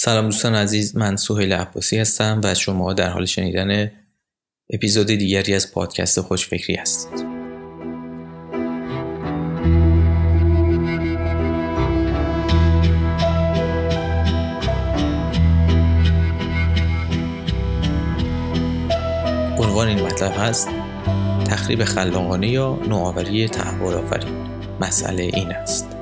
سلام 0.00 0.24
دوستان 0.24 0.54
عزیز 0.54 0.96
من 0.96 1.16
سهیل 1.16 1.52
عباسی 1.52 1.98
هستم 1.98 2.40
و 2.44 2.54
شما 2.54 2.92
در 2.92 3.08
حال 3.08 3.26
شنیدن 3.26 3.90
اپیزود 4.70 5.06
دیگری 5.06 5.54
از 5.54 5.72
پادکست 5.72 6.20
خوشفکری 6.20 6.74
هستید. 6.74 7.20
عنوان 19.58 19.88
این 19.88 20.00
مطلب 20.00 20.32
هست 20.38 20.68
تخریب 21.50 21.84
خلاقانه 21.84 22.48
یا 22.48 22.78
نوآوری 22.88 23.48
تحول 23.48 23.94
آفرین. 23.94 24.48
مسئله 24.80 25.22
این 25.22 25.52
است. 25.52 25.97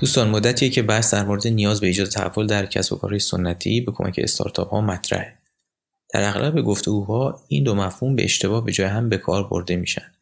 دوستان 0.00 0.28
مدتیه 0.28 0.68
که 0.68 0.82
بحث 0.82 1.14
در 1.14 1.24
مورد 1.24 1.46
نیاز 1.46 1.80
به 1.80 1.86
ایجاد 1.86 2.08
تحول 2.08 2.46
در 2.46 2.66
کسب 2.66 2.92
و 2.92 2.96
کارهای 2.96 3.18
سنتی 3.18 3.80
به 3.80 3.92
کمک 3.92 4.20
استارتاپ 4.22 4.70
ها 4.70 4.80
مطرحه. 4.80 5.38
در 6.14 6.28
اغلب 6.28 6.62
گفتگوها 6.62 7.44
این 7.48 7.64
دو 7.64 7.74
مفهوم 7.74 8.16
به 8.16 8.24
اشتباه 8.24 8.64
به 8.64 8.72
جای 8.72 8.86
هم 8.86 9.08
به 9.08 9.18
کار 9.18 9.48
برده 9.48 9.76
میشن. 9.76 10.12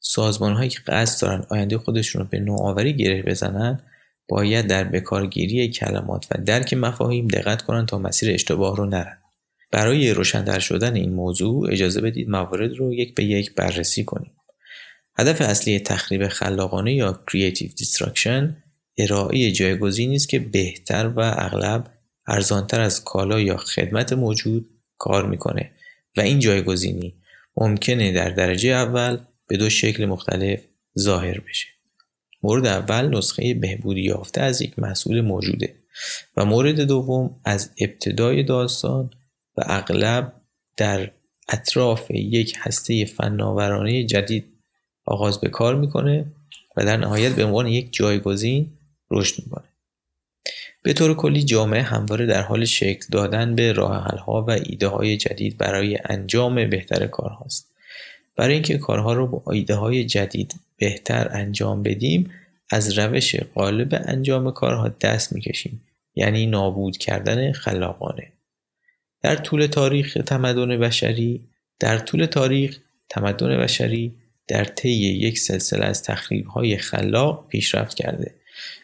سازمان 0.00 0.52
هایی 0.52 0.70
که 0.70 0.80
قصد 0.86 1.22
دارن 1.22 1.46
آینده 1.48 1.78
خودشون 1.78 2.22
رو 2.22 2.28
به 2.30 2.38
نوآوری 2.40 2.96
گره 2.96 3.22
بزنن 3.22 3.80
باید 4.28 4.66
در 4.66 4.84
بکارگیری 4.84 5.68
کلمات 5.68 6.26
و 6.30 6.42
درک 6.44 6.74
مفاهیم 6.74 7.28
دقت 7.28 7.62
کنن 7.62 7.86
تا 7.86 7.98
مسیر 7.98 8.34
اشتباه 8.34 8.76
رو 8.76 8.86
نرن. 8.86 9.18
برای 9.72 10.10
روشنتر 10.10 10.58
شدن 10.58 10.94
این 10.94 11.14
موضوع 11.14 11.72
اجازه 11.72 12.00
بدید 12.00 12.28
موارد 12.28 12.74
رو 12.74 12.94
یک 12.94 13.14
به 13.14 13.24
یک 13.24 13.54
بررسی 13.54 14.04
کنیم. 14.04 14.32
هدف 15.18 15.40
اصلی 15.40 15.80
تخریب 15.80 16.28
خلاقانه 16.28 16.94
یا 16.94 17.20
Creative 17.30 17.70
Destruction 17.70 18.65
ارائه 18.98 19.52
جایگزینی 19.52 20.16
است 20.16 20.28
که 20.28 20.38
بهتر 20.38 21.12
و 21.16 21.20
اغلب 21.20 21.90
ارزانتر 22.26 22.80
از 22.80 23.04
کالا 23.04 23.40
یا 23.40 23.56
خدمت 23.56 24.12
موجود 24.12 24.70
کار 24.98 25.26
می‌کنه. 25.26 25.70
و 26.16 26.20
این 26.20 26.38
جایگزینی 26.38 27.14
ممکنه 27.56 28.12
در 28.12 28.30
درجه 28.30 28.68
اول 28.68 29.18
به 29.48 29.56
دو 29.56 29.70
شکل 29.70 30.04
مختلف 30.04 30.60
ظاهر 30.98 31.40
بشه. 31.40 31.66
مورد 32.42 32.66
اول 32.66 33.16
نسخه 33.16 33.54
بهبودی 33.54 34.00
یافته 34.00 34.40
از 34.40 34.62
یک 34.62 34.78
محصول 34.78 35.20
موجوده 35.20 35.74
و 36.36 36.44
مورد 36.44 36.80
دوم 36.80 37.40
از 37.44 37.70
ابتدای 37.80 38.42
داستان 38.42 39.10
و 39.56 39.62
اغلب 39.66 40.32
در 40.76 41.10
اطراف 41.48 42.10
یک 42.10 42.54
هسته 42.58 43.04
فناورانه 43.04 44.04
جدید 44.04 44.46
آغاز 45.04 45.40
به 45.40 45.48
کار 45.48 45.76
می‌کنه 45.76 46.32
و 46.76 46.84
در 46.84 46.96
نهایت 46.96 47.32
به 47.32 47.44
عنوان 47.44 47.66
یک 47.66 47.92
جایگزین 47.92 48.75
رشد 49.10 49.42
می‌کنه. 49.44 49.64
به 50.82 50.92
طور 50.92 51.14
کلی 51.14 51.42
جامعه 51.42 51.82
همواره 51.82 52.26
در 52.26 52.42
حال 52.42 52.64
شکل 52.64 53.06
دادن 53.10 53.54
به 53.54 53.72
راه 53.72 53.94
ها 53.94 54.42
و 54.42 54.50
ایده 54.50 54.88
های 54.88 55.16
جدید 55.16 55.58
برای 55.58 55.98
انجام 56.04 56.70
بهتر 56.70 57.06
کارهاست. 57.06 57.72
برای 58.36 58.54
اینکه 58.54 58.78
کارها 58.78 59.12
رو 59.12 59.26
با 59.26 59.52
ایده 59.52 59.74
های 59.74 60.04
جدید 60.04 60.54
بهتر 60.76 61.28
انجام 61.30 61.82
بدیم 61.82 62.30
از 62.70 62.98
روش 62.98 63.36
غالب 63.54 64.02
انجام 64.06 64.50
کارها 64.50 64.88
دست 64.88 65.32
می‌کشیم 65.32 65.82
یعنی 66.14 66.46
نابود 66.46 66.96
کردن 66.96 67.52
خلاقانه. 67.52 68.32
در 69.22 69.36
طول 69.36 69.66
تاریخ 69.66 70.18
تمدن 70.26 70.78
بشری 70.80 71.40
در 71.80 71.98
طول 71.98 72.26
تاریخ 72.26 72.78
تمدن 73.08 73.56
بشری 73.56 74.14
در 74.48 74.64
طی 74.64 74.88
یک 74.88 75.38
سلسله 75.38 75.84
از 75.84 76.02
تخریب 76.02 76.46
های 76.46 76.76
خلاق 76.76 77.48
پیشرفت 77.48 77.96
کرده. 77.96 78.34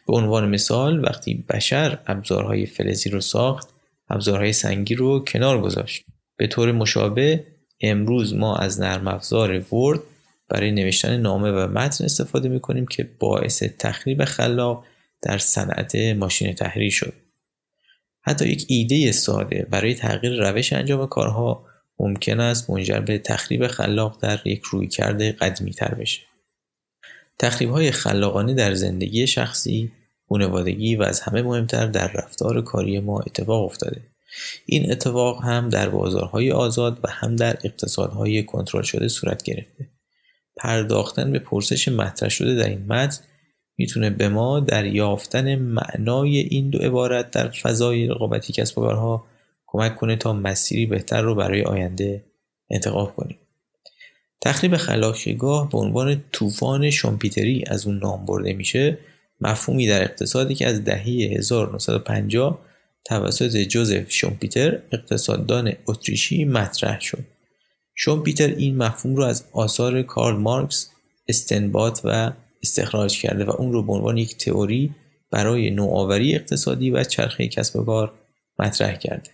به 0.07 0.15
عنوان 0.15 0.49
مثال 0.49 1.05
وقتی 1.05 1.45
بشر 1.49 1.99
ابزارهای 2.07 2.67
فلزی 2.67 3.11
رو 3.11 3.21
ساخت 3.21 3.69
ابزارهای 4.11 4.53
سنگی 4.53 4.95
رو 4.95 5.25
کنار 5.25 5.61
گذاشت. 5.61 6.05
به 6.37 6.47
طور 6.47 6.73
مشابه 6.73 7.47
امروز 7.81 8.35
ما 8.35 8.57
از 8.57 8.81
نرم 8.81 9.09
افزار 9.09 9.75
ورد 9.75 10.01
برای 10.49 10.71
نوشتن 10.71 11.17
نامه 11.17 11.51
و 11.51 11.69
متن 11.69 12.05
استفاده 12.05 12.49
می‌کنیم 12.49 12.87
که 12.87 13.11
باعث 13.19 13.63
تخریب 13.63 14.25
خلاق 14.25 14.85
در 15.23 15.39
صنعت 15.39 15.95
ماشین 15.97 16.55
تحریر 16.55 16.91
شد. 16.91 17.15
حتی 18.23 18.49
یک 18.49 18.65
ایده 18.69 19.13
ساده 19.13 19.67
برای 19.71 19.95
تغییر 19.95 20.51
روش 20.51 20.73
انجام 20.73 21.07
کارها 21.07 21.67
ممکن 21.99 22.41
است 22.41 22.71
منجر 22.71 23.01
به 23.01 23.19
تخریب 23.19 23.67
خلاق 23.67 24.19
در 24.23 24.41
یک 24.45 24.63
رویکرد 24.63 25.23
قدیمی 25.23 25.71
تر 25.71 25.95
بشه. 25.95 26.21
تخریب 27.43 27.71
های 27.71 27.91
خلاقانه 27.91 28.55
در 28.55 28.75
زندگی 28.75 29.27
شخصی، 29.27 29.93
خانوادگی 30.29 30.97
و 30.97 31.03
از 31.03 31.21
همه 31.21 31.43
مهمتر 31.43 31.87
در 31.87 32.13
رفتار 32.13 32.63
کاری 32.63 33.01
ما 33.01 33.21
اتفاق 33.21 33.65
افتاده. 33.65 34.01
این 34.67 34.93
اتفاق 34.93 35.45
هم 35.45 35.69
در 35.69 35.89
بازارهای 35.89 36.53
آزاد 36.53 37.01
و 37.05 37.09
هم 37.11 37.37
در 37.37 37.59
اقتصادهای 37.65 38.43
کنترل 38.43 38.83
شده 38.83 39.09
صورت 39.09 39.43
گرفته. 39.43 39.89
پرداختن 40.57 41.33
به 41.33 41.39
پرسش 41.39 41.89
مطرح 41.89 42.29
شده 42.29 42.55
در 42.55 42.69
این 42.69 42.87
متن 42.87 43.25
می‌تونه 43.79 44.11
به 44.11 44.29
ما 44.29 44.61
در 44.61 44.87
یافتن 44.87 45.55
معنای 45.55 46.37
این 46.39 46.71
دو 46.71 46.79
عبارت 46.79 47.31
در 47.31 47.49
فضای 47.49 48.07
رقابتی 48.07 48.53
کسب 48.53 48.79
و 48.79 48.81
کارها 48.81 49.27
کمک 49.67 49.97
کنه 49.97 50.17
تا 50.17 50.33
مسیری 50.33 50.87
بهتر 50.87 51.23
رو 51.23 51.35
برای 51.35 51.63
آینده 51.63 52.25
انتخاب 52.71 53.17
کنیم. 53.17 53.39
تخریب 54.43 54.77
خلاقیگاه 54.77 55.71
به 55.71 55.79
عنوان 55.79 56.25
طوفان 56.33 56.91
شامپیتری 56.91 57.65
از 57.67 57.87
اون 57.87 57.99
نام 57.99 58.27
برده 58.27 58.53
میشه 58.53 58.99
مفهومی 59.41 59.87
در 59.87 60.03
اقتصادی 60.03 60.55
که 60.55 60.67
از 60.67 60.85
دهه 60.85 61.07
1950 61.07 62.59
توسط 63.05 63.57
جوزف 63.57 64.11
شومپیتر 64.11 64.83
اقتصاددان 64.93 65.73
اتریشی 65.87 66.45
مطرح 66.45 67.01
شد. 67.01 67.25
شومپیتر 67.95 68.49
این 68.49 68.77
مفهوم 68.77 69.17
رو 69.17 69.25
از 69.25 69.45
آثار 69.53 70.03
کارل 70.03 70.37
مارکس 70.37 70.91
استنباط 71.29 72.01
و 72.05 72.33
استخراج 72.63 73.21
کرده 73.21 73.45
و 73.45 73.51
اون 73.51 73.73
رو 73.73 73.83
به 73.83 73.93
عنوان 73.93 74.17
یک 74.17 74.37
تئوری 74.37 74.95
برای 75.31 75.71
نوآوری 75.71 76.35
اقتصادی 76.35 76.91
و 76.91 77.05
چرخه 77.05 77.49
کسب 77.49 77.77
و 77.77 77.85
کار 77.85 78.13
مطرح 78.59 78.97
کرده. 78.97 79.31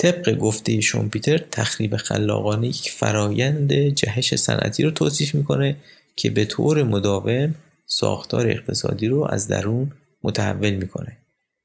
طبق 0.00 0.38
گفته 0.38 0.80
شومپیتر 0.80 1.38
تخریب 1.38 1.96
خلاقانه 1.96 2.68
یک 2.68 2.90
فرایند 2.90 3.72
جهش 3.72 4.34
صنعتی 4.34 4.82
رو 4.82 4.90
توصیف 4.90 5.34
می‌کنه 5.34 5.76
که 6.16 6.30
به 6.30 6.44
طور 6.44 6.82
مداوم 6.82 7.54
ساختار 7.86 8.46
اقتصادی 8.46 9.08
رو 9.08 9.26
از 9.30 9.48
درون 9.48 9.92
متحول 10.22 10.70
می‌کنه. 10.70 11.16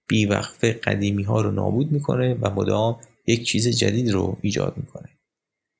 بیوقفه 0.07 0.73
قدیمی 0.73 1.23
ها 1.23 1.41
رو 1.41 1.51
نابود 1.51 1.91
می‌کنه 1.91 2.33
و 2.41 2.49
مدام 2.49 2.99
یک 3.27 3.43
چیز 3.43 3.67
جدید 3.67 4.11
رو 4.11 4.37
ایجاد 4.41 4.73
می‌کنه. 4.77 5.09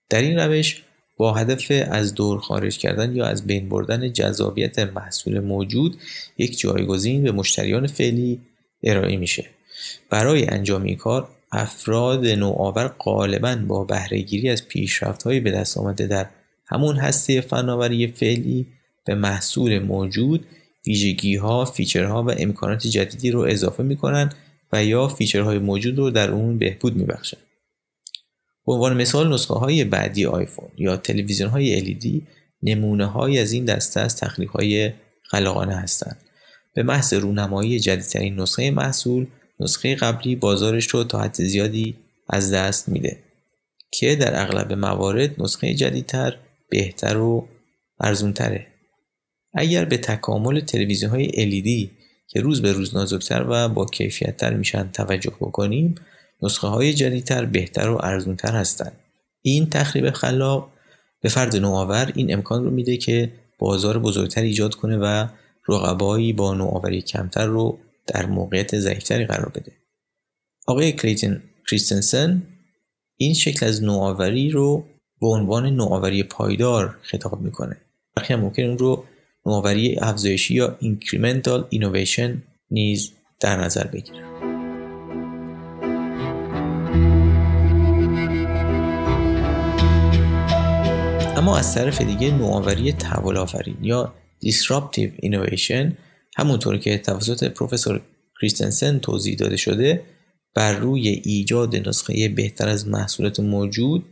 در 0.10 0.22
این 0.22 0.40
روش 0.40 0.84
با 1.18 1.34
هدف 1.34 1.72
از 1.92 2.14
دور 2.14 2.40
خارج 2.40 2.78
کردن 2.78 3.16
یا 3.16 3.26
از 3.26 3.48
بین 3.48 3.70
بردن 3.70 4.14
جذابیت 4.14 4.80
محصول 4.80 5.40
موجود 5.40 5.98
یک 6.38 6.60
جایگزین 6.60 7.24
به 7.24 7.32
مشتریان 7.32 7.88
فعلی 7.88 8.42
ارائه 8.84 9.18
میشه. 9.18 9.46
برای 10.10 10.46
انجام 10.46 10.84
این 10.84 10.96
کار 10.96 11.35
افراد 11.52 12.26
نوآور 12.26 12.88
غالبا 12.88 13.56
با 13.56 13.84
بهرهگیری 13.84 14.50
از 14.50 14.64
های 15.26 15.40
به 15.40 15.52
دست 15.52 15.78
آمده 15.78 16.08
در 16.08 16.30
همون 16.66 16.96
هسته 16.96 17.42
فناوری 17.42 18.08
فعلی 18.08 18.68
به 19.06 19.16
محصول 19.16 19.80
موجود 19.80 20.46
ویژگی 20.88 21.36
ها، 21.36 21.66
فیچرها 21.66 22.24
و 22.24 22.32
امکانات 22.38 22.88
جدیدی 22.88 23.32
رو 23.32 23.40
اضافه 23.42 23.84
می‌کنن 23.84 24.30
و 24.74 24.86
یا 24.86 25.08
فیچرهای 25.08 25.60
موجود 25.60 25.98
رو 25.98 26.10
در 26.12 26.32
اون 26.32 26.58
بهبود 26.58 26.96
میبخشن. 26.96 27.38
به 28.66 28.74
عنوان 28.74 28.98
مثال 28.98 29.34
نسخه 29.34 29.54
های 29.54 29.84
بعدی 29.84 30.26
آیفون 30.26 30.70
یا 30.78 30.98
تلویزیون 30.98 31.50
های 31.50 31.82
LED 31.82 32.22
نمونه 32.64 33.06
های 33.06 33.40
از 33.40 33.52
این 33.52 33.66
دسته 33.66 34.00
از 34.00 34.18
تخلیق 34.18 34.50
های 34.50 34.92
خلاقانه 35.24 35.76
هستند. 35.76 36.18
به 36.74 36.84
محض 36.84 37.14
رونمایی 37.14 37.80
جدیدترین 37.80 38.40
نسخه 38.40 38.72
محصول 38.72 39.28
نسخه 39.60 39.96
قبلی 39.96 40.36
بازارش 40.36 40.88
رو 40.88 41.04
تا 41.04 41.20
حد 41.20 41.34
زیادی 41.34 41.96
از 42.30 42.54
دست 42.54 42.90
میده. 42.90 43.20
که 43.92 44.16
در 44.16 44.42
اغلب 44.42 44.74
موارد 44.74 45.42
نسخه 45.42 45.74
جدیدتر 45.74 46.38
بهتر 46.70 47.18
و 47.18 47.48
ارزونتره. 48.00 48.68
اگر 49.54 49.86
به 49.86 49.98
تکامل 49.98 50.60
تلویزیون 50.60 51.12
های 51.12 51.28
LED 51.28 51.90
که 52.28 52.42
روز 52.42 52.62
به 52.62 52.72
روز 52.72 52.96
نازکتر 52.96 53.46
و 53.50 53.70
با 53.70 53.86
کیفیتتر 53.86 54.54
میشن 54.54 54.92
توجه 54.92 55.34
بکنیم 55.40 55.96
نسخه 56.42 56.68
های 56.68 56.94
جدیدتر 56.94 57.46
بهتر 57.46 57.90
و 57.90 57.98
ارزونتر 58.04 58.52
هستند 58.52 59.00
این 59.42 59.70
تخریب 59.70 60.10
خلاق 60.10 60.72
به 61.22 61.30
فرد 61.30 61.56
نوآور 61.56 62.12
این 62.16 62.34
امکان 62.34 62.64
رو 62.64 62.72
میده 62.72 62.98
که 62.98 63.32
بازار 63.60 64.00
بزرگتر 64.00 64.42
ایجاد 64.42 64.76
کنه 64.76 64.98
و 64.98 65.28
رقبایی 65.68 66.34
با 66.34 66.54
نوآوری 66.54 67.02
کمتر 67.02 67.46
رو 67.46 67.80
در 68.08 68.26
موقعیت 68.26 68.80
ضعیفتری 68.80 69.26
قرار 69.26 69.50
بده. 69.50 69.72
آقای 70.68 70.92
کلیتن 70.92 71.44
کریستنسن 71.68 72.44
این 73.18 73.34
شکل 73.34 73.66
از 73.66 73.84
نوآوری 73.84 74.50
رو 74.50 74.86
به 75.22 75.28
عنوان 75.28 75.66
نوآوری 75.66 76.24
پایدار 76.24 76.98
خطاب 77.02 77.42
می‌کنه. 77.42 77.78
برخی 78.16 78.34
هم 78.34 78.40
ممکن 78.40 78.64
اون 78.64 78.78
رو 78.78 79.06
نوآوری 79.46 80.00
افزایشی 80.00 80.54
یا 80.54 80.78
incremental 80.82 81.76
innovation 81.76 82.32
نیز 82.72 83.12
در 83.40 83.58
نظر 83.58 83.88
بگیره. 83.88 84.26
اما 91.38 91.58
از 91.58 91.76
طرف 91.76 92.02
دیگه 92.02 92.32
نوآوری 92.32 92.92
تحول 92.92 93.38
آفرین 93.38 93.78
یا 93.82 94.14
disruptive 94.46 95.26
innovation 95.26 95.92
همونطور 96.36 96.78
که 96.78 96.98
توسط 96.98 97.44
پروفسور 97.44 98.02
کریستنسن 98.42 99.00
توضیح 99.00 99.36
داده 99.36 99.58
شده 99.58 100.02
بر 100.56 100.74
روی 100.74 101.10
ایجاد 101.10 101.88
نسخه 101.88 102.30
بهتر 102.30 102.68
از 102.68 102.88
محصولات 102.88 103.40
موجود 103.40 104.06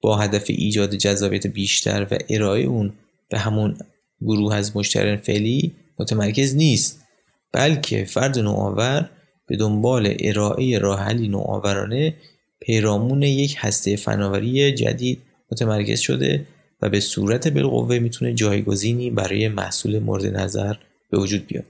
با 0.00 0.16
هدف 0.16 0.44
ایجاد 0.48 0.94
جذابیت 0.94 1.46
بیشتر 1.46 2.06
و 2.10 2.18
ارائه 2.28 2.64
اون 2.64 2.92
به 3.30 3.38
همون 3.38 3.76
گروه 4.20 4.54
از 4.54 4.76
مشتریان 4.76 5.16
فعلی 5.16 5.72
متمرکز 5.98 6.56
نیست 6.56 7.04
بلکه 7.52 8.04
فرد 8.04 8.38
نوآور 8.38 9.10
به 9.46 9.56
دنبال 9.56 10.16
ارائه 10.20 10.78
راه 10.78 11.00
حلی 11.00 11.28
نوآورانه 11.28 12.14
پیرامون 12.60 13.22
یک 13.22 13.56
هسته 13.58 13.96
فناوری 13.96 14.72
جدید 14.72 15.22
متمرکز 15.52 16.00
شده 16.00 16.46
و 16.82 16.88
به 16.88 17.00
صورت 17.00 17.48
بالقوه 17.48 17.98
می‌تونه 17.98 18.34
جایگزینی 18.34 19.10
برای 19.10 19.48
محصول 19.48 19.98
مورد 19.98 20.26
نظر 20.26 20.74
به 21.12 21.18
وجود 21.18 21.46
بیاد. 21.46 21.64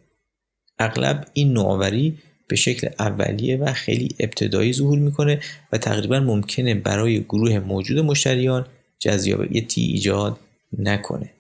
اغلب 0.78 1.26
این 1.32 1.52
نوآوری 1.52 2.18
به 2.48 2.56
شکل 2.56 2.88
اولیه 2.98 3.56
و 3.56 3.72
خیلی 3.72 4.16
ابتدایی 4.18 4.72
ظهور 4.72 4.98
می‌کنه 4.98 5.40
و 5.72 5.78
تقریبا 5.78 6.20
ممکنه 6.20 6.74
برای 6.74 7.20
گروه 7.20 7.58
موجود 7.58 7.98
مشتریان 7.98 8.66
جذابیتی 8.98 9.80
ایجاد 9.80 10.38
نکنه. 10.78 11.30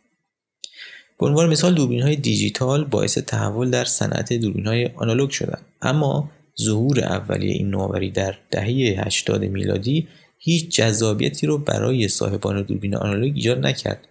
به 1.20 1.26
عنوان 1.26 1.48
مثال 1.48 1.74
دوربین 1.74 2.02
های 2.02 2.16
دیجیتال 2.16 2.84
باعث 2.84 3.18
تحول 3.18 3.70
در 3.70 3.84
صنعت 3.84 4.32
دوربین 4.32 4.66
های 4.66 4.90
آنالوگ 4.96 5.30
شدن. 5.30 5.58
اما 5.82 6.30
ظهور 6.60 7.00
اولیه 7.00 7.52
این 7.52 7.70
نوآوری 7.70 8.10
در 8.10 8.38
دهه 8.50 9.04
80 9.06 9.44
میلادی 9.44 10.08
هیچ 10.38 10.68
جذابیتی 10.68 11.46
رو 11.46 11.58
برای 11.58 12.08
صاحبان 12.08 12.62
دوربین 12.62 12.94
آنالوگ 12.94 13.32
ایجاد 13.34 13.66
نکرد. 13.66 14.08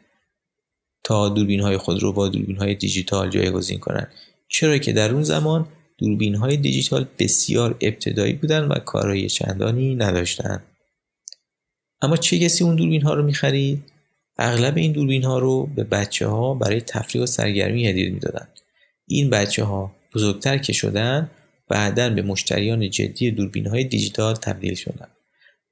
تا 1.03 1.29
دوربین 1.29 1.59
های 1.59 1.77
خود 1.77 2.03
رو 2.03 2.13
با 2.13 2.27
دوربین 2.27 2.57
های 2.57 2.75
دیجیتال 2.75 3.29
جایگزین 3.29 3.79
کنند 3.79 4.11
چرا 4.47 4.77
که 4.77 4.93
در 4.93 5.11
اون 5.11 5.23
زمان 5.23 5.67
دوربین 5.97 6.35
های 6.35 6.57
دیجیتال 6.57 7.07
بسیار 7.19 7.77
ابتدایی 7.81 8.33
بودن 8.33 8.67
و 8.67 8.75
کارهای 8.75 9.29
چندانی 9.29 9.95
نداشتند 9.95 10.63
اما 12.01 12.17
چه 12.17 12.39
کسی 12.39 12.63
اون 12.63 12.75
دوربین 12.75 13.01
ها 13.01 13.13
رو 13.13 13.23
می‌خرید؟ 13.23 13.83
اغلب 14.37 14.77
این 14.77 14.91
دوربین 14.91 15.23
ها 15.23 15.39
رو 15.39 15.65
به 15.75 15.83
بچه 15.83 16.27
ها 16.27 16.53
برای 16.53 16.81
تفریح 16.81 17.23
و 17.23 17.25
سرگرمی 17.25 17.87
هدیه 17.87 18.09
می‌دادند 18.09 18.59
این 19.07 19.29
بچه 19.29 19.63
ها 19.63 19.95
بزرگتر 20.15 20.57
که 20.57 20.73
شدن 20.73 21.31
بعدا 21.69 22.09
به 22.09 22.21
مشتریان 22.21 22.89
جدی 22.89 23.31
دوربین 23.31 23.67
های 23.67 23.83
دیجیتال 23.83 24.35
تبدیل 24.35 24.75
شدند 24.75 25.11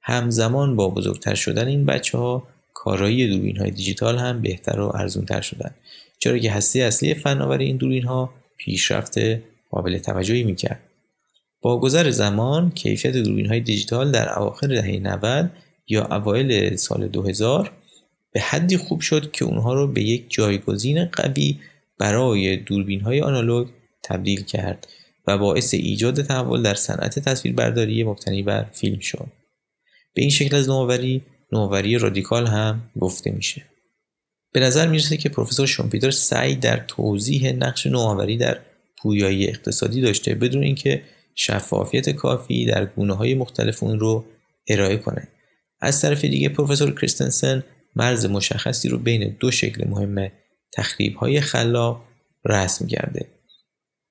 همزمان 0.02 0.76
با 0.76 0.88
بزرگتر 0.88 1.34
شدن 1.34 1.68
این 1.68 1.86
بچه 1.86 2.18
ها 2.18 2.48
کارایی 2.82 3.28
دوربین 3.28 3.56
های 3.56 3.70
دیجیتال 3.70 4.18
هم 4.18 4.42
بهتر 4.42 4.80
و 4.80 4.92
ارزونتر 4.94 5.40
شدن. 5.40 5.74
چرا 6.18 6.38
که 6.38 6.52
هسته 6.52 6.80
اصلی 6.80 7.14
فناوری 7.14 7.64
این 7.64 7.76
دوربین 7.76 8.02
ها 8.02 8.34
پیشرفت 8.56 9.18
قابل 9.70 9.98
توجهی 9.98 10.44
می‌کرد. 10.44 10.80
با 11.60 11.80
گذر 11.80 12.10
زمان 12.10 12.70
کیفیت 12.70 13.16
دوربین 13.16 13.46
های 13.46 13.60
دیجیتال 13.60 14.12
در 14.12 14.38
اواخر 14.38 14.66
دهه 14.66 14.98
90 14.98 15.50
یا 15.88 16.04
اوایل 16.04 16.76
سال 16.76 17.08
2000 17.08 17.72
به 18.32 18.40
حدی 18.40 18.76
خوب 18.76 19.00
شد 19.00 19.30
که 19.30 19.44
اونها 19.44 19.74
رو 19.74 19.86
به 19.86 20.02
یک 20.02 20.26
جایگزین 20.28 21.04
قوی 21.04 21.58
برای 21.98 22.56
دوربین 22.56 23.00
های 23.00 23.20
آنالوگ 23.20 23.68
تبدیل 24.02 24.44
کرد 24.44 24.88
و 25.26 25.38
باعث 25.38 25.74
ایجاد 25.74 26.22
تحول 26.22 26.62
در 26.62 26.74
صنعت 26.74 27.18
تصویربرداری 27.18 28.04
مبتنی 28.04 28.42
بر 28.42 28.66
فیلم 28.72 28.98
شد. 28.98 29.26
به 30.14 30.22
این 30.22 30.30
شکل 30.30 30.56
از 30.56 30.68
نوآوری 30.68 31.22
نوآوری 31.52 31.98
رادیکال 31.98 32.46
هم 32.46 32.90
گفته 33.00 33.30
میشه. 33.30 33.62
به 34.52 34.60
نظر 34.60 34.88
می‌رسه 34.88 35.16
که 35.16 35.28
پروفسور 35.28 35.66
شومپیتر 35.66 36.10
سعی 36.10 36.54
در 36.54 36.76
توضیح 36.76 37.52
نقش 37.52 37.86
نوآوری 37.86 38.36
در 38.36 38.58
پویایی 39.02 39.48
اقتصادی 39.48 40.00
داشته 40.00 40.34
بدون 40.34 40.62
اینکه 40.62 41.02
شفافیت 41.34 42.10
کافی 42.10 42.66
در 42.66 42.84
گونه 42.84 43.14
های 43.14 43.34
مختلف 43.34 43.82
اون 43.82 44.00
رو 44.00 44.24
ارائه 44.68 44.96
کنه. 44.96 45.28
از 45.80 46.02
طرف 46.02 46.24
دیگه 46.24 46.48
پروفسور 46.48 46.94
کریستنسن 46.94 47.64
مرز 47.96 48.26
مشخصی 48.26 48.88
رو 48.88 48.98
بین 48.98 49.36
دو 49.40 49.50
شکل 49.50 49.88
مهم 49.88 50.30
تخریب 50.72 51.16
های 51.16 51.40
خلاق 51.40 52.04
رسم 52.44 52.86
کرده. 52.86 53.26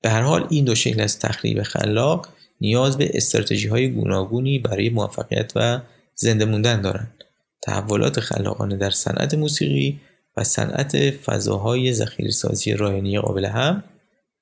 به 0.01 0.09
هر 0.09 0.21
حال 0.21 0.47
این 0.49 0.65
دو 0.65 0.75
شکل 0.75 1.01
از 1.01 1.19
تخریب 1.19 1.63
خلاق 1.63 2.27
نیاز 2.61 2.97
به 2.97 3.11
استراتژی 3.13 3.67
های 3.67 3.89
گوناگونی 3.89 4.59
برای 4.59 4.89
موفقیت 4.89 5.51
و 5.55 5.81
زنده 6.15 6.45
موندن 6.45 6.81
دارند. 6.81 7.23
تحولات 7.69 8.19
خلاقانه 8.19 8.75
در 8.75 8.89
صنعت 8.89 9.33
موسیقی 9.33 9.99
و 10.37 10.43
صنعت 10.43 11.11
فضاهای 11.11 11.93
ذخیره‌سازی 11.93 12.73
راهنی 12.73 13.19
قابل 13.19 13.45
هم 13.45 13.83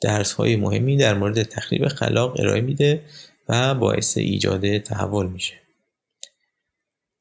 درس 0.02 0.34
های 0.34 0.56
مهمی 0.56 0.98
در 0.98 1.14
مورد 1.14 1.44
تخریب 1.44 1.88
خلاق 1.88 2.40
ارائه 2.40 2.62
میده 2.62 3.02
و 3.50 3.76
باعث 3.76 4.18
ایجاد 4.18 4.78
تحول 4.78 5.28
میشه. 5.28 5.54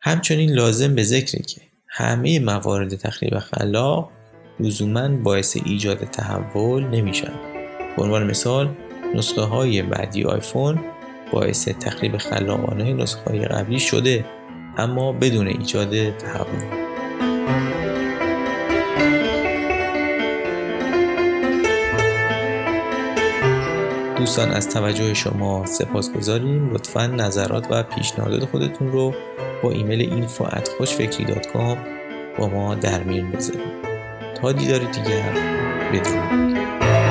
همچنین 0.01 0.51
لازم 0.51 0.95
به 0.95 1.03
ذکره 1.03 1.43
که 1.43 1.61
همه 1.89 2.39
موارد 2.39 2.95
تخریب 2.95 3.39
خلاق 3.39 4.11
لزوما 4.61 5.09
باعث 5.09 5.57
ایجاد 5.65 5.99
تحول 5.99 6.85
نمیشن. 6.85 7.35
به 7.97 8.03
عنوان 8.03 8.27
مثال 8.27 8.75
نسخه 9.15 9.41
های 9.41 9.83
بعدی 9.83 10.25
آیفون 10.25 10.81
باعث 11.33 11.69
تخریب 11.69 12.17
خلاقانه 12.17 12.93
نسخه 12.93 13.31
های 13.31 13.45
قبلی 13.45 13.81
شده. 13.81 14.25
اما 14.77 15.13
بدون 15.13 15.47
ایجاد 15.47 16.17
تحول. 16.17 16.87
دوستان 24.19 24.51
از 24.51 24.69
توجه 24.69 25.15
شما 25.15 25.67
سپاس 25.67 26.13
گذاریم 26.13 26.71
لطفا 26.71 27.07
نظرات 27.07 27.67
و 27.71 27.83
پیشنهادات 27.83 28.45
خودتون 28.45 28.93
رو 28.93 29.15
با 29.63 29.71
ایمیل 29.71 30.25
info 30.25 30.43
با 32.39 32.49
ما 32.49 32.75
در 32.75 33.03
میون 33.03 33.31
بذارید. 33.31 33.87
تا 34.35 34.53
دیدار 34.53 34.79
دیگر 34.79 35.33
بدرود. 35.93 37.06